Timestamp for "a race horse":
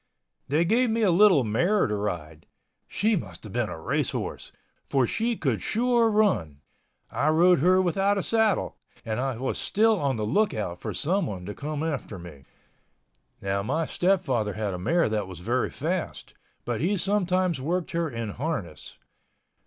3.69-4.51